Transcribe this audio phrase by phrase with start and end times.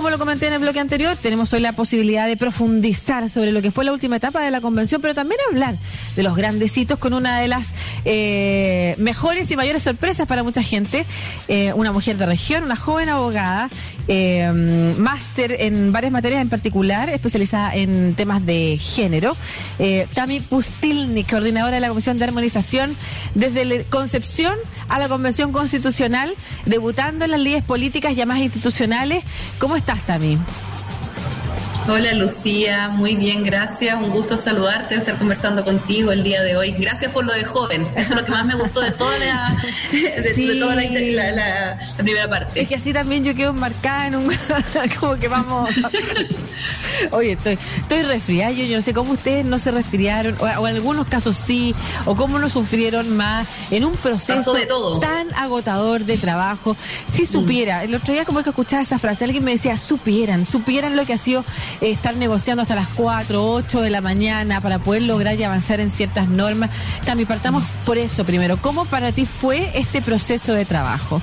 [0.00, 3.60] como lo comenté en el bloque anterior, tenemos hoy la posibilidad de profundizar sobre lo
[3.60, 5.76] que fue la última etapa de la convención, pero también hablar
[6.16, 7.74] de los grandes hitos con una de las
[8.06, 11.04] eh, mejores y mayores sorpresas para mucha gente.
[11.48, 13.68] Eh, una mujer de región, una joven abogada,
[14.08, 14.50] eh,
[14.96, 19.36] máster en varias materias en particular, especializada en temas de género.
[20.14, 22.96] Tami Pustilnik, coordinadora de la Comisión de Armonización
[23.34, 24.54] desde la concepción
[24.88, 29.24] a la Convención Constitucional, debutando en las leyes políticas y más institucionales.
[29.58, 30.38] ¿Cómo estás, Tami?
[31.88, 34.00] Hola Lucía, muy bien, gracias.
[34.00, 36.72] Un gusto saludarte, estar conversando contigo el día de hoy.
[36.72, 37.82] Gracias por lo de joven.
[37.96, 39.56] Eso es lo que más me gustó de toda la,
[41.34, 42.60] la, primera parte.
[42.60, 44.32] Es que así también yo quedo marcada en un.
[45.00, 45.70] como que vamos.
[47.10, 48.52] Oye, estoy, estoy resfriada.
[48.52, 52.38] Yo, no sé cómo ustedes no se resfriaron, o, en algunos casos sí, o cómo
[52.38, 55.00] no sufrieron más en un proceso de todo.
[55.00, 56.76] tan agotador de trabajo.
[57.06, 60.94] Si supiera, el otro día como que escuchaba esa frase, alguien me decía, supieran, supieran
[60.94, 61.44] lo que ha sido
[61.80, 65.90] estar negociando hasta las 4, 8 de la mañana para poder lograr y avanzar en
[65.90, 66.70] ciertas normas.
[67.04, 68.58] También partamos por eso primero.
[68.60, 71.20] ¿Cómo para ti fue este proceso de trabajo?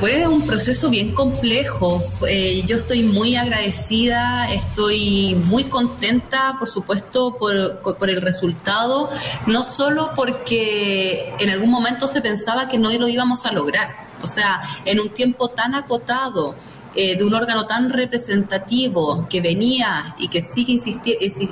[0.00, 2.00] Fue un proceso bien complejo.
[2.28, 9.10] Eh, yo estoy muy agradecida, estoy muy contenta, por supuesto, por, por, el resultado,
[9.48, 14.06] no solo porque en algún momento se pensaba que no lo íbamos a lograr.
[14.22, 16.54] O sea, en un tiempo tan acotado,
[16.94, 20.80] eh, de un órgano tan representativo que venía y que sigue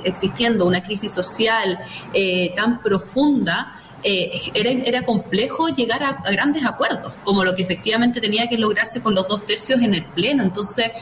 [0.05, 1.79] existiendo una crisis social
[2.13, 8.21] eh, tan profunda, eh, era, era complejo llegar a, grandes acuerdos, como lo que efectivamente
[8.21, 10.43] tenía que lograrse con los dos tercios en el Pleno.
[10.43, 10.93] Entonces,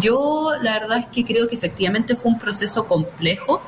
[0.00, 3.60] yo la verdad es que creo que efectivamente fue un proceso complejo,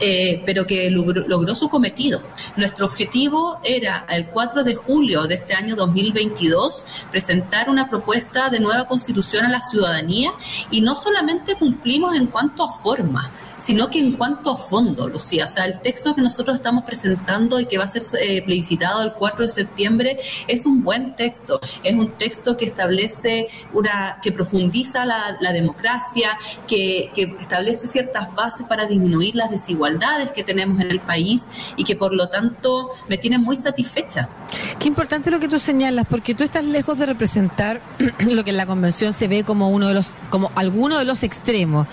[0.00, 2.20] eh, pero que logró, su cometido.
[2.56, 8.60] Nuestro objetivo era el 4 de julio de este año 2022 presentar una propuesta de
[8.60, 10.32] nueva constitución a la ciudadanía
[10.70, 13.30] y no solamente cumplimos en cuanto a forma,
[13.66, 17.58] sino que en cuanto a fondo, Lucía, o sea, el texto que nosotros estamos presentando
[17.58, 21.58] y que va a ser eh, plebiscitado el 4 de septiembre es un buen texto,
[21.82, 26.38] es un texto que establece una, que profundiza la, democracia,
[26.68, 27.10] que,
[27.40, 31.42] establece ciertas bases para disminuir las desigualdades que tenemos en el país
[31.76, 34.28] y que por lo tanto me tiene muy satisfecha.
[34.78, 37.80] Qué importante lo que tú señalas, porque tú estás lejos de representar
[38.30, 41.24] lo que en la convención se ve como uno de los, como alguno de los
[41.24, 41.88] extremos.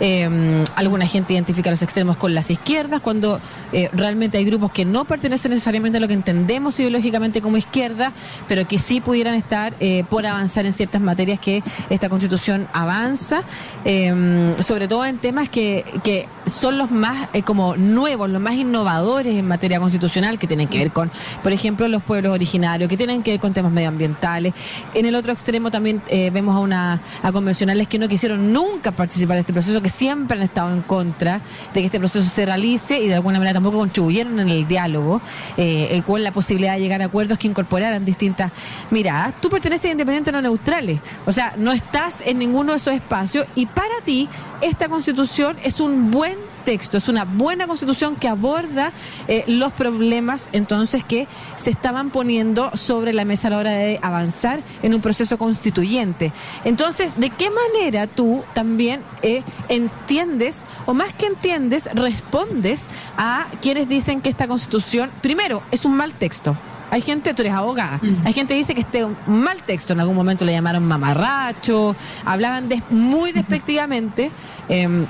[0.00, 3.40] Eh, alguna gente identifica los extremos con las izquierdas, cuando
[3.72, 8.12] eh, realmente hay grupos que no pertenecen necesariamente a lo que entendemos ideológicamente como izquierda,
[8.48, 13.42] pero que sí pudieran estar eh, por avanzar en ciertas materias que esta constitución avanza,
[13.84, 18.54] em, sobre todo en temas que, que son los más eh, como nuevos, los más
[18.54, 21.10] innovadores en materia constitucional, que tienen que ver con,
[21.42, 24.54] por ejemplo, los pueblos originarios, que tienen que ver con temas medioambientales.
[24.94, 26.02] En el otro extremo también
[26.32, 30.36] vemos a, una, a convencionales que no quisieron nunca participar de este proceso, que siempre
[30.36, 31.40] han estado en contra
[31.72, 35.20] de que este proceso se realice y de alguna manera tampoco contribuyeron en el diálogo
[35.56, 38.52] eh, con la posibilidad de llegar a acuerdos que incorporaran distintas
[38.90, 39.34] miradas.
[39.40, 43.46] Tú perteneces a independientes no neutrales, o sea, no estás en ninguno de esos espacios
[43.54, 44.28] y para ti
[44.64, 48.92] esta constitución es un buen texto, es una buena constitución que aborda
[49.28, 54.00] eh, los problemas entonces que se estaban poniendo sobre la mesa a la hora de
[54.00, 56.32] avanzar en un proceso constituyente.
[56.64, 62.86] Entonces, ¿de qué manera tú también eh, entiendes, o más que entiendes, respondes
[63.18, 66.56] a quienes dicen que esta constitución, primero, es un mal texto?
[66.94, 68.24] Hay gente, tú eres abogada, mm.
[68.24, 71.96] hay gente que dice que este un mal texto, en algún momento le llamaron mamarracho,
[72.24, 74.30] hablaban de, muy despectivamente.
[74.68, 75.04] Em,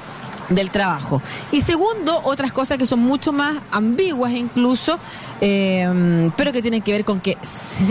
[0.48, 1.22] del trabajo.
[1.52, 4.98] Y segundo, otras cosas que son mucho más ambiguas incluso,
[5.40, 7.38] em, pero que tienen que ver con que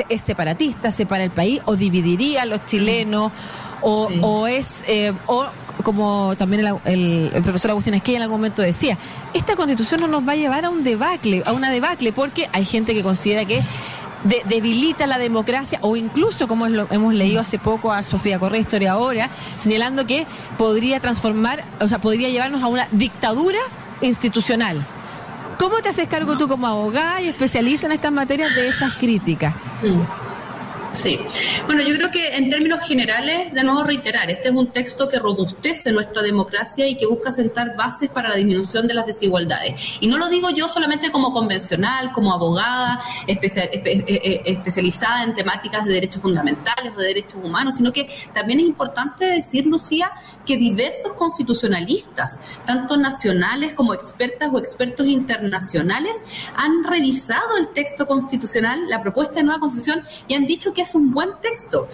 [0.10, 3.32] es separatista, separa el país o dividiría a los chilenos
[3.82, 5.48] o, o es, eh, o
[5.84, 8.98] como también el, el, profesor Agustín Esquella en algún momento decía,
[9.34, 12.66] esta constitución no nos va a llevar a un debacle, a una debacle, porque hay
[12.66, 13.62] gente que considera que
[14.46, 19.30] debilita la democracia o incluso, como hemos leído hace poco a Sofía Correa, historia ahora,
[19.58, 20.26] señalando que
[20.58, 23.60] podría transformar, o sea, podría llevarnos a una dictadura
[24.02, 24.86] institucional.
[25.60, 29.54] ¿Cómo te haces cargo tú como abogada y especialista en estas materias de esas críticas?
[29.82, 29.94] Sí.
[31.66, 35.20] Bueno, yo creo que en términos generales, de nuevo reiterar, este es un texto que
[35.20, 39.98] robustece nuestra democracia y que busca sentar bases para la disminución de las desigualdades.
[40.00, 45.86] Y no lo digo yo solamente como convencional, como abogada eh, eh, especializada en temáticas
[45.86, 50.12] de derechos fundamentales o de derechos humanos, sino que también es importante decir, Lucía,
[50.46, 56.16] que diversos constitucionalistas, tanto nacionales como expertas o expertos internacionales,
[56.56, 60.96] han revisado el texto constitucional, la propuesta de nueva constitución, y han dicho que es
[60.96, 61.88] un buen texto.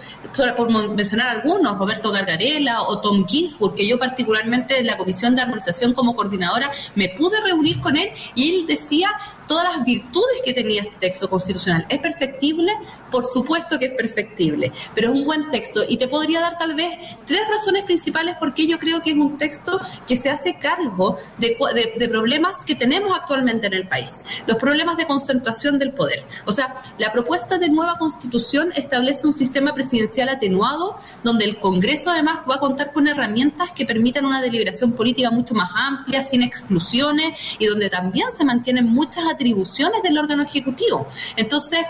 [0.56, 5.42] Por mencionar algunos, Roberto Gargarela o Tom Ginsburg, que yo particularmente en la Comisión de
[5.42, 9.10] Armonización como coordinadora me pude reunir con él y él decía
[9.50, 11.84] todas las virtudes que tenía este texto constitucional.
[11.88, 12.72] ¿Es perfectible?
[13.10, 16.76] Por supuesto que es perfectible, pero es un buen texto y te podría dar tal
[16.76, 20.56] vez tres razones principales por qué yo creo que es un texto que se hace
[20.60, 21.56] cargo de,
[21.98, 26.22] de, problemas que tenemos actualmente en el país, los problemas de concentración del poder.
[26.46, 32.10] O sea, la propuesta de nueva constitución establece un sistema presidencial atenuado donde el Congreso
[32.10, 36.44] además va a contar con herramientas que permitan una deliberación política mucho más amplia, sin
[36.44, 41.08] exclusiones y donde también se mantienen muchas atribuciones del órgano ejecutivo.
[41.34, 41.80] Entonces,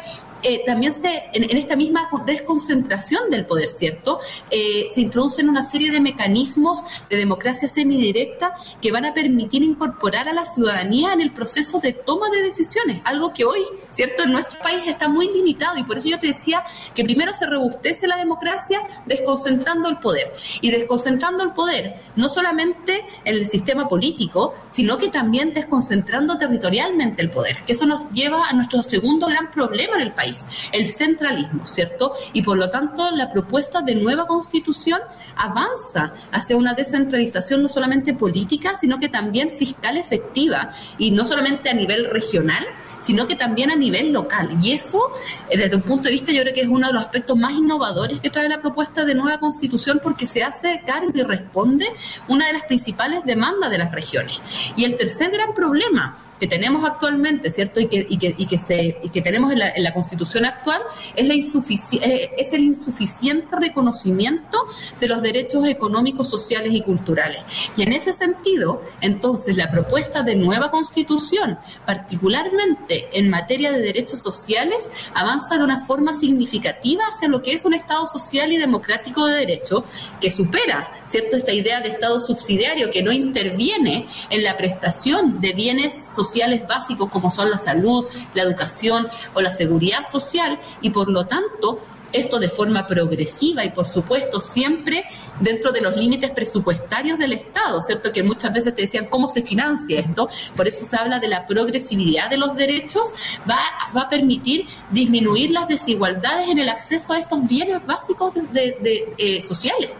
[0.42, 4.20] eh, también se, en, esta misma desconcentración del poder, ¿cierto?
[4.50, 10.28] Eh, se introducen una serie de mecanismos de democracia semidirecta que van a permitir incorporar
[10.28, 13.60] a la ciudadanía en el proceso de toma de decisiones, algo que hoy,
[13.92, 14.22] ¿cierto?
[14.22, 16.64] En nuestro país está muy limitado y por eso yo te decía
[16.94, 23.04] que primero se robustece la democracia desconcentrando el poder y desconcentrando el poder no solamente
[23.24, 28.48] en el sistema político, sino que también desconcentrando territorialmente el poder, que eso nos lleva
[28.48, 30.29] a nuestro segundo gran problema en el país
[30.72, 32.14] el centralismo, ¿cierto?
[32.32, 35.00] Y por lo tanto la propuesta de nueva constitución
[35.36, 41.70] avanza hacia una descentralización no solamente política, sino que también fiscal efectiva, y no solamente
[41.70, 42.64] a nivel regional,
[43.02, 44.58] sino que también a nivel local.
[44.62, 45.12] Y eso,
[45.48, 47.52] eh, desde un punto de vista, yo creo que es uno de los aspectos más
[47.52, 51.86] innovadores que trae la propuesta de nueva constitución porque se hace cargo y responde
[52.28, 54.38] una de las principales demandas de las regiones.
[54.76, 57.80] Y el tercer gran problema que tenemos actualmente, ¿cierto?
[57.80, 60.46] Y que, y que, y que, se, y que tenemos en la, en la Constitución
[60.46, 60.80] actual
[61.14, 64.58] es, la es el insuficiente reconocimiento
[64.98, 67.42] de los derechos económicos, sociales y culturales.
[67.76, 74.20] Y en ese sentido, entonces, la propuesta de nueva Constitución, particularmente en materia de derechos
[74.20, 79.26] sociales, avanza de una forma significativa hacia lo que es un Estado social y democrático
[79.26, 79.84] de derecho
[80.20, 81.36] que supera ¿cierto?
[81.36, 86.29] Esta idea de Estado subsidiario que no interviene en la prestación de bienes sociales
[86.66, 91.80] básicos como son la salud, la educación o la seguridad social y por lo tanto
[92.12, 95.04] esto de forma progresiva y por supuesto siempre
[95.38, 98.12] dentro de los límites presupuestarios del Estado, ¿cierto?
[98.12, 101.46] Que muchas veces te decían cómo se financia esto, por eso se habla de la
[101.46, 103.10] progresividad de los derechos,
[103.48, 103.60] va,
[103.96, 109.42] va a permitir disminuir las desigualdades en el acceso a estos bienes básicos de, eh,
[109.46, 109.90] sociales.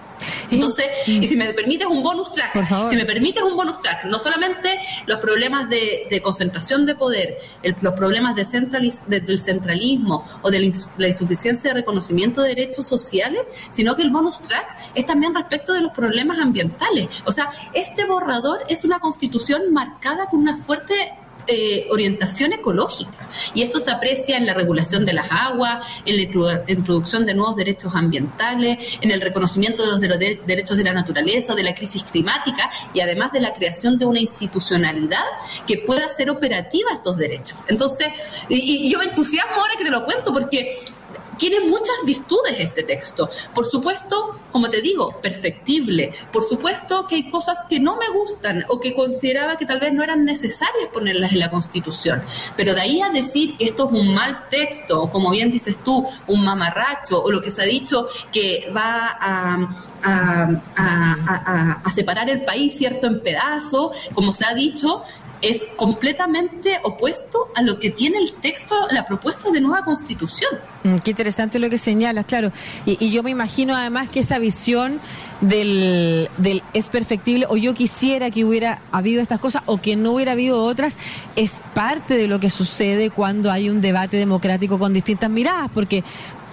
[0.51, 4.19] Entonces, y si me permites un bonus track, si me permites un bonus track, no
[4.19, 4.71] solamente
[5.07, 7.39] los problemas de, concentración de poder,
[7.81, 8.45] los problemas de
[9.07, 14.41] del centralismo o de la, insuficiencia de reconocimiento de derechos sociales, sino que el bonus
[14.41, 17.09] track es también respecto de los problemas ambientales.
[17.25, 20.95] O sea, este borrador es una constitución marcada con una fuerte
[21.53, 23.29] eh, orientación ecológica.
[23.55, 27.57] Y esto se aprecia en la regulación de las aguas, en la introducción de nuevos
[27.57, 32.71] derechos ambientales, en el reconocimiento de los, derechos de la naturaleza, de la crisis climática
[32.95, 35.25] y además de la creación de una institucionalidad
[35.67, 37.59] que pueda hacer operativa estos derechos.
[37.67, 38.09] Entonces,
[38.49, 40.85] y, y yo me entusiasmo ahora que te lo cuento porque
[41.41, 43.31] tiene muchas virtudes este texto.
[43.55, 46.13] Por supuesto, como te digo, perfectible.
[46.31, 49.93] Por supuesto que hay cosas que no me gustan o que consideraba que tal vez
[49.95, 52.23] no eran necesarias ponerlas en la Constitución.
[52.57, 55.79] Pero de ahí a decir que esto es un mal texto, o como bien dices
[55.83, 62.45] tú, un mamarracho, o lo que se ha dicho que va a, a, separar el
[62.45, 65.05] país, ¿cierto?, en pedazos, como se ha dicho,
[65.43, 70.51] es completamente opuesto a lo que tiene el texto, la propuesta de nueva constitución.
[70.85, 72.53] Mm, qué interesante lo que señalas, claro.
[72.85, 75.01] Y, yo me imagino además que esa visión
[75.41, 80.13] del, del, es perfectible o yo quisiera que hubiera habido estas cosas o que no
[80.13, 80.97] hubiera habido otras
[81.37, 86.05] es parte de lo que sucede cuando hay un debate democrático con distintas miradas, porque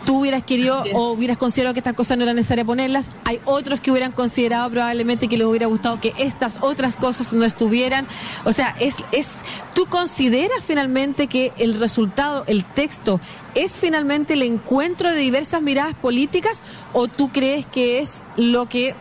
[0.07, 3.11] tú hubieras querido o hubieras considerado que estas cosas no eran necesarias ponerlas.
[3.25, 7.43] Hay otros que hubieran considerado probablemente que les hubiera gustado que estas otras cosas no
[7.43, 8.07] estuvieran.
[8.45, 9.33] O sea, es, es,
[9.73, 13.19] ¿tú consideras finalmente que el resultado, el texto,
[13.53, 18.95] es finalmente el encuentro de diversas miradas políticas o tú crees que es lo que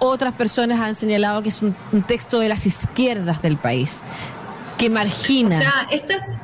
[0.00, 1.76] otras personas han señalado que es un,
[2.08, 4.02] texto de las izquierdas del país?
[4.76, 5.58] que margina.
[5.58, 6.38] O sea, estas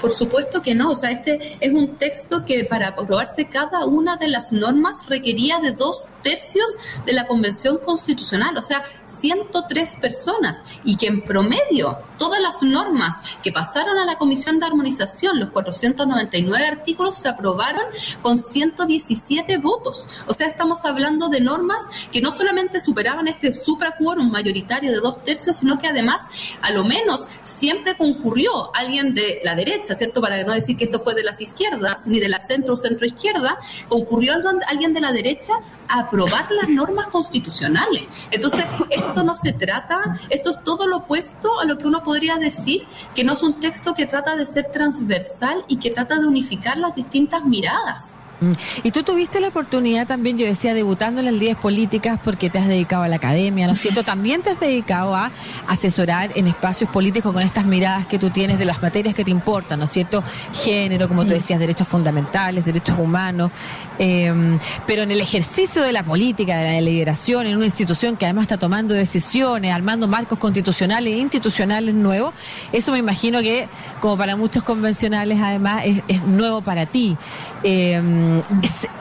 [0.00, 4.16] por supuesto que no, o sea, este es un texto que para aprobarse cada una
[4.16, 6.66] de las normas requería de dos tercios
[7.06, 13.22] de la Convención Constitucional, o sea, 103 personas, y que en promedio todas las normas
[13.42, 17.82] que pasaron a la Comisión de Armonización, los 499 artículos, se aprobaron
[18.22, 20.08] con 117 votos.
[20.26, 21.78] O sea, estamos hablando de normas
[22.12, 26.22] que no solamente superaban este supraquórum mayoritario de dos tercios, sino que además,
[26.62, 30.20] a lo menos, siempre concurrió alguien de la derecha ¿cierto?
[30.20, 33.58] Para no decir que esto fue de las izquierdas, ni de la centro o centro-izquierda,
[33.88, 34.34] concurrió
[34.68, 35.54] alguien de la derecha
[35.88, 38.02] a aprobar las normas constitucionales.
[38.30, 42.36] Entonces, esto no se trata, esto es todo lo opuesto a lo que uno podría
[42.36, 46.26] decir que no es un texto que trata de ser transversal y que trata de
[46.26, 48.17] unificar las distintas miradas.
[48.40, 48.52] Mm.
[48.84, 52.58] Y tú tuviste la oportunidad también, yo decía, debutando en las líderes políticas porque te
[52.58, 54.02] has dedicado a la academia, ¿no es cierto?
[54.04, 55.30] También te has dedicado a
[55.66, 59.30] asesorar en espacios políticos con estas miradas que tú tienes de las materias que te
[59.30, 60.22] importan, ¿no es cierto?
[60.52, 63.50] Género, como tú decías, derechos fundamentales, derechos humanos.
[63.98, 68.26] Em, pero en el ejercicio de la política, de la deliberación, en una institución que
[68.26, 72.32] además está tomando decisiones, armando marcos constitucionales e institucionales nuevos,
[72.72, 73.68] eso me imagino que,
[74.00, 77.16] como para muchos convencionales, además, es, nuevo para ti.
[77.62, 78.42] Em,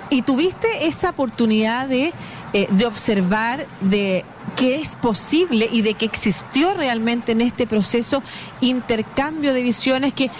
[0.09, 2.13] y tuviste esa oportunidad de,
[2.53, 4.23] eh, de observar de
[4.55, 8.23] que es posible y de que existió realmente en este proceso
[8.61, 10.31] intercambio de visiones que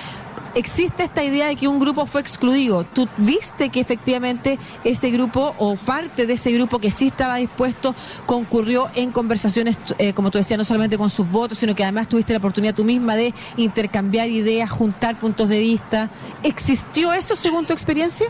[0.56, 2.84] existe esta idea de que un grupo fue excluido.
[2.84, 7.96] ¿Tú viste que efectivamente ese grupo o parte de ese grupo que sí estaba dispuesto
[8.26, 12.10] concurrió en conversaciones, eh, como tú decías, no solamente con sus votos, sino que además
[12.10, 16.10] tuviste la oportunidad tú misma de intercambiar ideas, juntar puntos de vista?
[16.44, 18.28] ¿Existió eso según tu experiencia?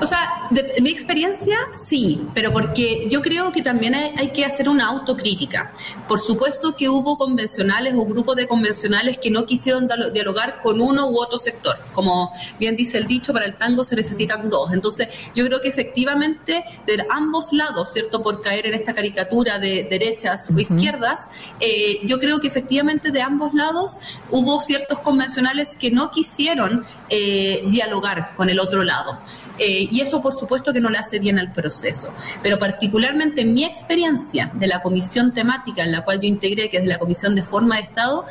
[0.00, 4.68] O sea, de, mi experiencia sí, pero porque yo creo que también hay, que hacer
[4.68, 5.72] una autocrítica.
[6.08, 11.08] Por supuesto que hubo convencionales o grupos de convencionales que no quisieron dialogar con uno
[11.08, 11.76] u otro sector.
[11.92, 14.72] Como bien dice el dicho, para el tango se necesitan dos.
[14.72, 18.22] Entonces, yo creo que efectivamente de ambos lados, ¿cierto?
[18.22, 21.28] Por caer en esta caricatura de derechas o izquierdas,
[21.60, 23.98] eh, yo creo que efectivamente de ambos lados
[24.30, 26.84] hubo ciertos convencionales que no quisieron
[27.16, 29.20] eh, dialogar con el otro lado.
[29.56, 32.12] Eh, y eso por supuesto que no le hace bien al proceso.
[32.42, 36.78] Pero particularmente en mi experiencia de la comisión temática en la cual yo integré, que
[36.78, 38.26] es la Comisión de Forma de Estado,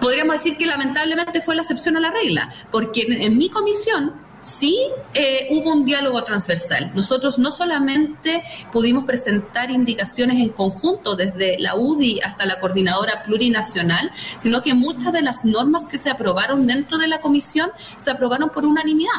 [0.00, 4.78] podríamos decir que lamentablemente fue la excepción a la regla, porque en mi comisión sí
[5.14, 6.92] eh, hubo un diálogo transversal.
[6.94, 14.10] Nosotros no solamente pudimos presentar indicaciones en conjunto desde la UDI hasta la coordinadora plurinacional,
[14.40, 18.50] sino que muchas de las normas que se aprobaron dentro de la comisión se aprobaron
[18.50, 19.12] por unanimidad.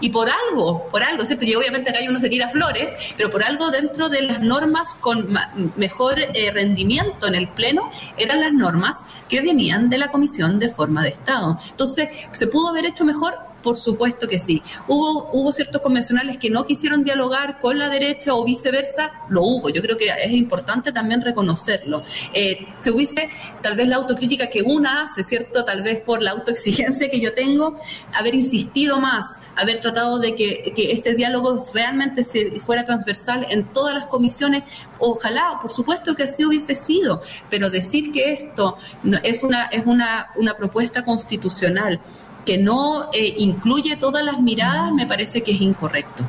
[0.00, 1.44] Y por algo, por algo, ¿cierto?
[1.44, 5.36] Y obviamente acá uno se tira flores, pero por algo dentro de las normas con
[5.76, 8.98] mejor eh, rendimiento en el Pleno eran las normas
[9.28, 11.58] que venían de la Comisión de Forma de Estado.
[11.70, 13.51] Entonces, ¿se pudo haber hecho mejor?
[13.62, 14.62] Por supuesto que sí.
[14.88, 19.68] Hubo, hubo ciertos convencionales que no quisieron dialogar con la derecha o viceversa, lo hubo.
[19.68, 22.02] Yo creo que es importante también reconocerlo.
[22.32, 23.28] Eh, se hubiese,
[23.62, 25.64] tal vez la autocrítica que una hace, ¿cierto?
[25.64, 27.78] Tal vez por la autoexigencia que yo tengo,
[28.14, 33.94] haber insistido más, haber tratado de que, este diálogo realmente se, fuera transversal en todas
[33.94, 34.64] las comisiones.
[34.98, 38.76] Ojalá, por supuesto que así hubiese sido, pero decir que esto
[39.22, 42.00] es una, es una, una propuesta constitucional
[42.44, 46.24] que no eh, incluye todas las miradas, me parece que es incorrecto.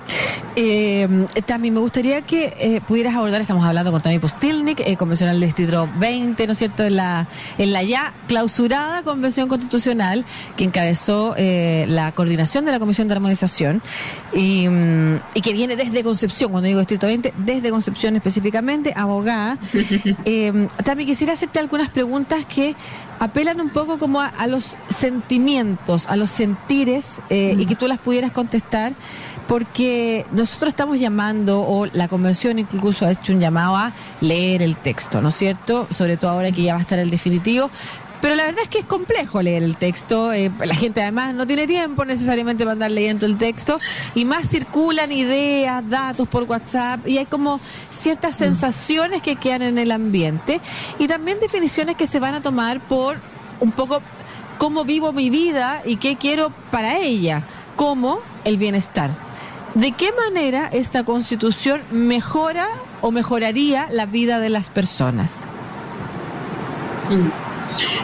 [0.55, 1.07] Eh,
[1.45, 5.49] también me gustaría que eh, pudieras abordar, estamos hablando con Tami Postilnik, eh, convencional del
[5.49, 7.27] Distrito 20, ¿no es cierto?, en la,
[7.57, 13.81] en la ya clausurada Convención Constitucional que encabezó la coordinación de la Comisión de Armonización
[14.33, 19.57] y, mm, y, que viene desde Concepción, cuando digo Distrito 20, desde Concepción específicamente, abogada.
[20.83, 22.75] También quisiera hacerte algunas preguntas que
[23.23, 27.97] apelan un poco como a, los sentimientos, a los sentires, eh, y que tú las
[27.97, 28.95] pudieras contestar,
[29.47, 34.75] porque nosotros estamos llamando, o la convención incluso ha hecho un llamado a leer el
[34.75, 35.87] texto, ¿no es cierto?
[35.89, 37.69] Sobre todo ahora que ya va a estar el definitivo,
[38.23, 40.31] pero la verdad es que es complejo leer el texto.
[40.31, 43.77] Eh, la gente además no tiene tiempo necesariamente para andar leyendo el texto.
[44.15, 47.05] Y más circulan ideas, datos por WhatsApp.
[47.05, 48.37] Y hay como ciertas mm.
[48.37, 50.61] sensaciones que quedan en el ambiente.
[50.99, 53.19] Y también definiciones que se van a tomar por
[53.59, 54.01] un poco
[54.57, 57.43] cómo vivo mi vida y qué quiero para ella.
[57.75, 59.11] Como el bienestar.
[59.75, 62.69] ¿De qué manera esta constitución mejora
[63.01, 65.35] o mejoraría la vida de las personas?
[67.09, 67.52] Mm.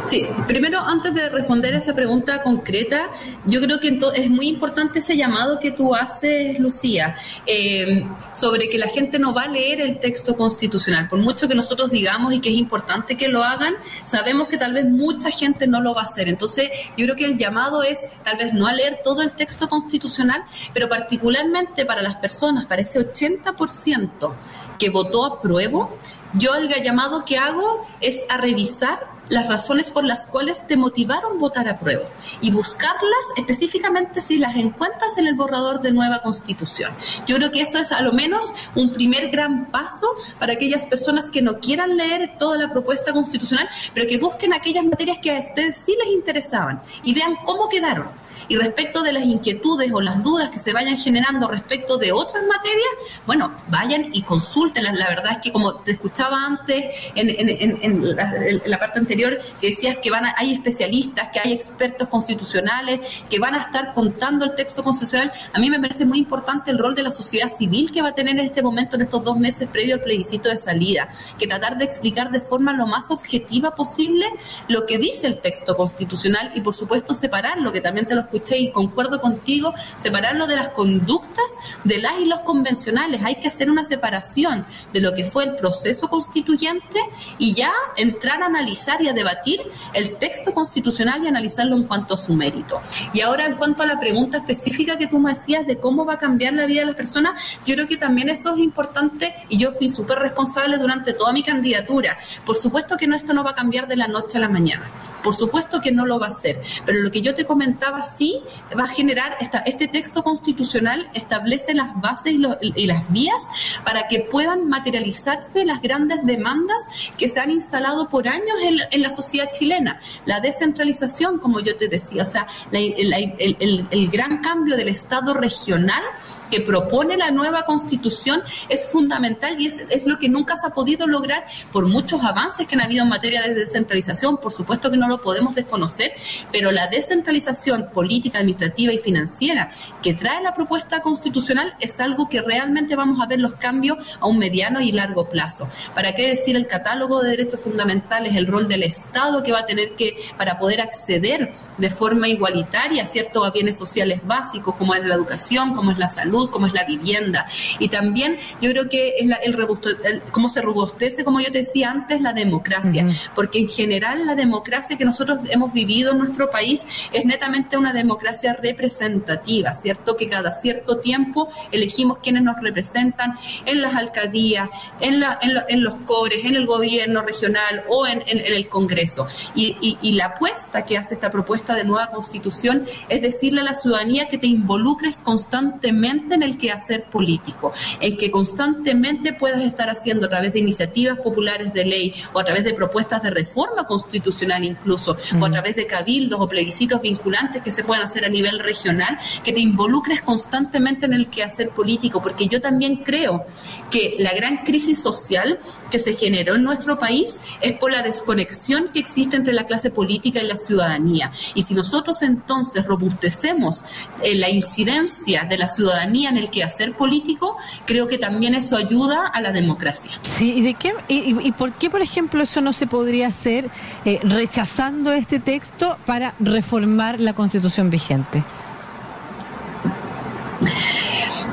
[0.09, 3.11] Sí, primero, antes de responder esa pregunta concreta,
[3.45, 8.77] yo creo que es muy importante ese llamado que tú haces, Lucía, eh, sobre que
[8.77, 11.07] la gente no va a leer el texto constitucional.
[11.09, 14.73] Por mucho que nosotros digamos y que es importante que lo hagan, sabemos que tal
[14.73, 16.27] vez mucha gente no lo va a hacer.
[16.27, 20.43] Entonces, yo creo que el llamado es tal vez no leer todo el texto constitucional,
[20.73, 24.33] pero particularmente para las personas, para ese 80%
[24.77, 25.89] que votó a prueba,
[26.33, 31.39] yo el llamado que hago es a revisar las razones por las cuales te motivaron
[31.39, 32.09] votar a prueba
[32.41, 36.91] y buscarlas específicamente si las encuentras en el borrador de nueva constitución.
[37.25, 40.07] Yo creo que eso es a lo menos un primer gran paso
[40.39, 44.85] para aquellas personas que no quieran leer toda la propuesta constitucional, pero que busquen aquellas
[44.85, 49.23] materias que a ustedes sí les interesaban y vean cómo quedaron y respecto de las
[49.23, 52.89] inquietudes o las dudas que se vayan generando respecto de otras materias,
[53.25, 54.97] bueno, vayan y consúltenlas.
[54.97, 60.09] La verdad es que como te escuchaba antes en, la, parte anterior, que decías que
[60.09, 65.31] van hay especialistas, que hay expertos constitucionales, que van a estar contando el texto constitucional.
[65.53, 68.15] A mí me parece muy importante el rol de la sociedad civil que va a
[68.15, 71.77] tener en este momento, en estos dos meses previo al plebiscito de salida, que tratar
[71.77, 74.25] de explicar de forma lo más objetiva posible
[74.67, 78.57] lo que dice el texto constitucional y por supuesto separarlo, que también te lo escuché
[78.57, 81.45] y concuerdo contigo, separarlo de las conductas
[81.83, 83.21] de las y los convencionales.
[83.23, 86.99] Hay que hacer una separación de lo que fue el proceso constituyente
[87.37, 89.61] y ya entrar a analizar y a debatir
[89.93, 92.81] el texto constitucional y analizarlo en cuanto a su mérito.
[93.13, 96.13] Y ahora en cuanto a la pregunta específica que tú me decías de cómo va
[96.13, 99.57] a cambiar la vida de las personas, yo creo que también eso es importante y
[99.57, 102.17] yo fui súper responsable durante toda mi candidatura.
[102.45, 104.89] Por supuesto que no, esto no va a cambiar de la noche a la mañana.
[105.23, 106.61] Por supuesto que no lo va a hacer.
[106.85, 108.41] Pero lo que yo te comentaba sí
[108.77, 113.41] va a generar, esta, este texto constitucional establece las bases y, las vías
[113.85, 116.77] para que puedan materializarse las grandes demandas
[117.17, 118.57] que se han instalado por años
[118.91, 120.01] en, la sociedad chilena.
[120.25, 126.03] La descentralización, como yo te decía, o sea, el, el gran cambio del Estado regional
[126.49, 130.69] que propone la nueva constitución es fundamental y es, es, lo que nunca se ha
[130.71, 134.37] podido lograr por muchos avances que han habido en materia de descentralización.
[134.37, 136.11] Por supuesto que no lo podemos desconocer,
[136.51, 142.41] pero la descentralización política, administrativa y financiera que trae la propuesta constitucional es algo que
[142.41, 145.69] realmente vamos a ver los cambios a un mediano y largo plazo.
[145.93, 149.65] ¿Para qué decir el catálogo de derechos fundamentales, el rol del Estado que va a
[149.65, 155.05] tener que, para poder acceder de forma igualitaria a ciertos bienes sociales básicos, como es
[155.05, 156.38] la educación, como es la salud?
[156.47, 157.45] Como es la vivienda.
[157.79, 159.89] Y también yo creo que es el, robusto,
[160.31, 163.07] cómo se robustece, como yo te decía antes, la democracia.
[163.35, 167.93] Porque en general la democracia que nosotros hemos vivido en nuestro país es netamente una
[167.93, 170.15] democracia representativa, ¿cierto?
[170.15, 174.69] Que cada cierto tiempo elegimos quienes nos representan en las alcaldías,
[174.99, 179.27] en, la, en, los cores, en el gobierno regional o en, el Congreso.
[179.55, 183.73] Y, y la apuesta que hace esta propuesta de nueva constitución es decirle a la
[183.73, 190.27] ciudadanía que te involucres constantemente en el quehacer político, en que constantemente puedas estar haciendo
[190.27, 194.63] a través de iniciativas populares de ley o a través de propuestas de reforma constitucional
[194.63, 198.59] incluso, o a través de cabildos o plebiscitos vinculantes que se puedan hacer a nivel
[198.59, 203.45] regional, que te involucres constantemente en el quehacer político, porque yo también creo
[203.91, 205.59] que la gran crisis social
[205.91, 209.89] que se generó en nuestro país es por la desconexión que existe entre la clase
[209.89, 211.31] política y la ciudadanía.
[211.55, 213.83] Y si nosotros entonces robustecemos
[214.21, 219.27] eh, la incidencia de la ciudadanía, en el quehacer político, creo que también eso ayuda
[219.27, 220.11] a la democracia.
[220.23, 223.69] Sí, ¿y de qué y, por qué, por ejemplo, eso no se podría hacer
[224.03, 228.43] eh, rechazando este texto para reformar la Constitución vigente?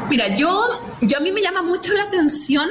[0.09, 0.66] Mira, yo,
[1.00, 2.68] yo a mí me llama mucho la atención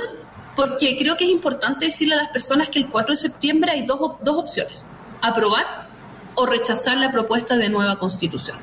[0.55, 3.85] porque creo que es importante decirle a las personas que el 4 de septiembre hay
[3.85, 4.83] dos, dos opciones.
[5.21, 5.84] Aprobar
[6.35, 8.57] o rechazar la propuesta de nueva constitución.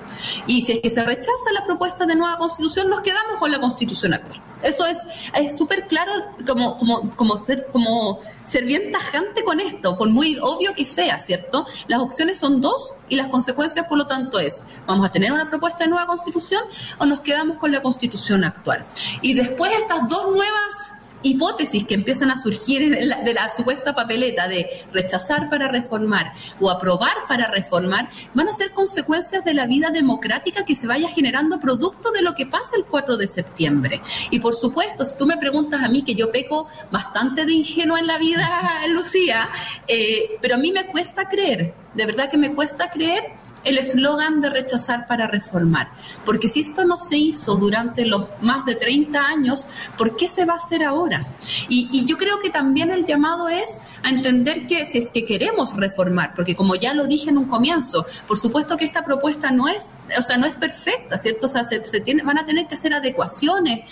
[0.46, 3.60] Y si es que se rechaza la propuesta de nueva constitución, nos quedamos con la
[3.60, 4.40] constitución actual.
[4.62, 6.12] Eso es súper claro
[6.46, 11.18] como, como, como, ser, como ser bien tajante con esto, por muy obvio que sea,
[11.18, 11.66] ¿cierto?
[11.88, 15.50] Las opciones son dos y las consecuencias, por lo tanto, es, vamos a tener una
[15.50, 16.62] propuesta de nueva constitución
[16.98, 18.86] o nos quedamos con la constitución actual.
[19.20, 20.91] Y después estas dos nuevas
[21.22, 27.14] hipótesis que empiezan a surgir de la supuesta papeleta de rechazar para reformar o aprobar
[27.28, 32.10] para reformar, van a ser consecuencias de la vida democrática que se vaya generando producto
[32.12, 34.00] de lo que pasa el 4 de septiembre.
[34.30, 38.00] Y por supuesto, si tú me preguntas a mí, que yo peco bastante de ingenua
[38.00, 38.48] en la vida,
[38.92, 39.48] Lucía,
[39.86, 44.40] eh, pero a mí me cuesta creer, de verdad que me cuesta creer el eslogan
[44.40, 45.90] de rechazar para reformar.
[46.24, 50.44] Porque si esto no se hizo durante los más de 30 años, ¿por qué se
[50.44, 51.26] va a hacer ahora?
[51.68, 55.76] Y, yo creo que también el llamado es a entender que si es que queremos
[55.76, 59.68] reformar, porque como ya lo dije en un comienzo, por supuesto que esta propuesta no
[59.68, 61.46] es, o sea, no es perfecta, ¿cierto?
[61.46, 63.84] O sea, se, tiene, van a tener que hacer adecuaciones.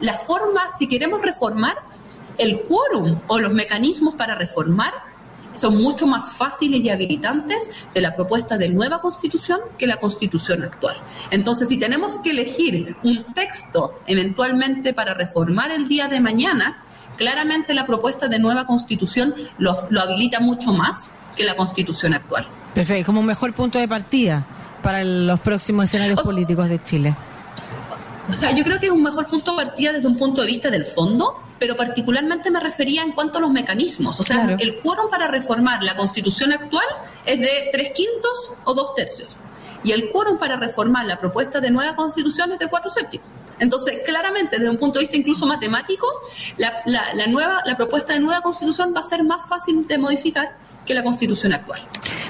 [0.00, 1.76] La forma, si queremos reformar,
[2.38, 5.07] el quórum o los mecanismos para reformar
[5.58, 10.62] son mucho más fáciles y habilitantes de la propuesta de nueva constitución que la constitución
[10.62, 10.96] actual.
[11.30, 16.84] Entonces, si tenemos que elegir un texto eventualmente para reformar el día de mañana,
[17.16, 22.46] claramente la propuesta de nueva constitución lo, habilita mucho más que la constitución actual.
[22.74, 24.46] Perfecto, como un mejor punto de partida
[24.82, 27.16] para los próximos escenarios políticos de Chile.
[28.28, 30.48] O sea, yo creo que es un mejor punto de partida desde un punto de
[30.48, 34.20] vista del fondo, pero particularmente me refería en cuanto a los mecanismos.
[34.20, 36.86] O sea, el quórum para reformar la constitución actual
[37.24, 39.36] es de tres quintos o dos tercios.
[39.82, 43.26] Y el quórum para reformar la propuesta de nueva constitución es de cuatro séptimos.
[43.60, 46.06] Entonces, claramente, desde un punto de vista incluso matemático,
[46.56, 50.56] la, nueva, la propuesta de nueva constitución va a ser más fácil de modificar
[50.88, 51.86] que la constitución actual.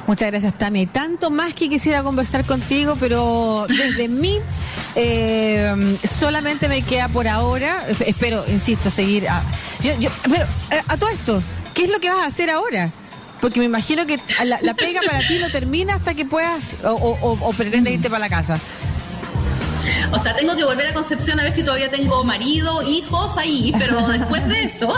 [0.07, 0.87] Muchas gracias, Tami.
[0.87, 4.39] Tanto más que quisiera conversar contigo, pero desde mí
[4.97, 9.29] eh, solamente me queda por ahora, espero, insisto, seguir.
[9.29, 9.43] A,
[9.81, 11.43] pero eh, a todo esto,
[11.73, 12.91] ¿qué es lo que vas a hacer ahora?
[13.41, 17.39] Porque me imagino que la, pega para ti no termina hasta que puedas o, o,
[17.41, 18.59] o pretende irte para la casa.
[20.13, 23.73] O sea, tengo que volver a Concepción a ver si todavía tengo marido, hijos ahí,
[23.79, 24.95] pero después de eso,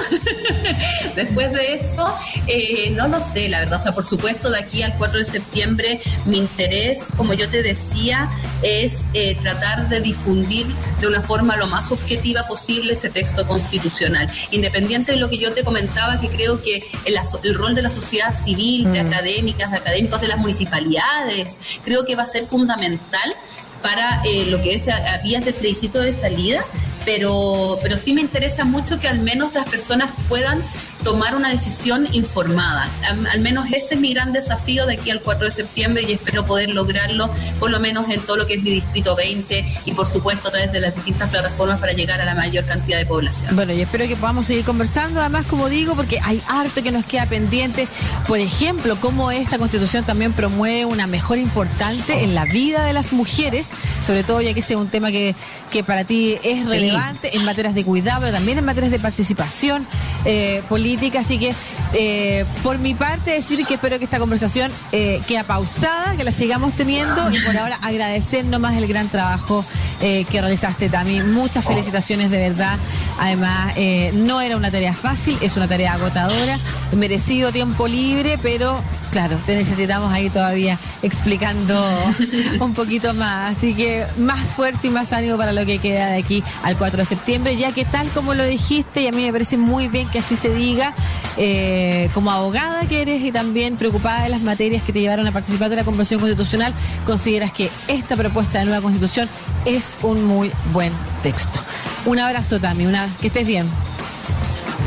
[1.17, 2.15] después de eso,
[2.47, 3.81] eh, no lo sé, la verdad.
[3.81, 7.63] O sea, por supuesto, de aquí al 4 de septiembre, mi interés, como yo te
[7.63, 8.31] decía,
[8.63, 10.67] es eh, tratar de difundir
[11.01, 14.31] de una forma lo más objetiva posible este texto constitucional.
[14.51, 17.91] Independiente de lo que yo te comentaba, que creo que el, el rol de la
[17.91, 19.07] sociedad civil, de mm.
[19.07, 23.35] académicas, de académicos de las municipalidades, creo que va a ser fundamental
[23.83, 26.65] para eh, lo que es a, vías de plebiscito de salida,
[27.05, 30.63] pero, pero sí me interesa mucho que al menos las personas puedan
[31.03, 32.89] tomar una decisión informada.
[33.33, 36.45] Al, menos ese es mi gran desafío de aquí al 4 de septiembre y espero
[36.45, 40.11] poder lograrlo por lo menos en todo lo que es mi distrito 20 y por
[40.11, 43.55] supuesto a través de las distintas plataformas para llegar a la mayor cantidad de población.
[43.57, 47.05] Bueno, y espero que podamos seguir conversando, además como digo, porque hay harto que nos
[47.05, 47.89] queda pendiente.
[48.27, 53.13] Por ejemplo, cómo esta constitución también promueve una mejor importante en la vida de las
[53.13, 53.67] mujeres,
[54.05, 55.35] sobre todo ya que este es un tema que,
[55.71, 59.87] que para ti es relevante en materias de cuidado, pero también en materias de participación
[60.25, 61.55] eh, política así que
[61.93, 66.33] eh, por mi parte decir que espero que esta conversación eh, quede pausada, que la
[66.33, 69.65] sigamos teniendo y por ahora agradecer nomás el gran trabajo
[70.01, 71.33] eh, que realizaste también.
[71.33, 72.79] Muchas felicitaciones de verdad.
[73.19, 73.75] Además,
[74.15, 76.59] no era una tarea fácil, es una tarea agotadora,
[76.97, 81.83] merecido tiempo libre, pero claro, te necesitamos ahí todavía explicando
[82.61, 83.57] un poquito más.
[83.57, 86.99] Así que más fuerza y más ánimo para lo que queda de aquí al 4
[86.99, 90.09] de septiembre, ya que tal como lo dijiste, y a mí me parece muy bien
[90.09, 90.95] que así se diga,
[91.37, 95.33] eh, como abogada que eres y también preocupada de las materias que te llevaron a
[95.33, 96.73] participar de la Convención Constitucional,
[97.05, 99.29] consideras que esta propuesta de nueva Constitución
[99.65, 100.93] es un muy buen
[101.23, 101.61] texto.
[102.07, 103.67] Un abrazo, Tami, una, que estés bien.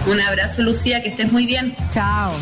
[0.07, 1.75] Un abrazo, Lucía, que estés muy bien.
[1.93, 2.33] Chao.